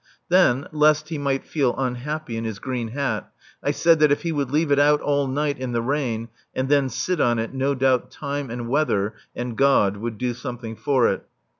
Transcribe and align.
Then, 0.29 0.67
lest 0.71 1.09
he 1.09 1.19
might 1.19 1.45
feel 1.45 1.75
unhappy 1.77 2.35
in 2.35 2.43
his 2.43 2.57
green 2.57 2.87
hat, 2.87 3.31
I 3.61 3.69
said 3.69 3.99
that 3.99 4.11
if 4.11 4.23
he 4.23 4.31
would 4.31 4.49
leave 4.49 4.71
it 4.71 4.79
out 4.79 4.99
all 4.99 5.27
night 5.27 5.59
in 5.59 5.73
the 5.73 5.81
rain 5.83 6.29
and 6.55 6.69
then 6.69 6.89
sit 6.89 7.21
on 7.21 7.37
it 7.37 7.53
no 7.53 7.75
doubt 7.75 8.09
time 8.09 8.49
and 8.49 8.67
weather 8.67 9.13
and 9.35 9.55
God 9.55 9.97
would 9.97 10.17
do 10.17 10.33
something 10.33 10.75
for 10.75 11.07
it. 11.07 11.27